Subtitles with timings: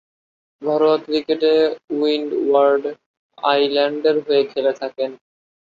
[0.61, 1.53] ঘরোয়া ক্রিকেটে
[1.91, 2.83] উইন্ডওয়ার্ড
[3.37, 5.11] আইল্যান্ডের হয়ে খেলে থাকেন।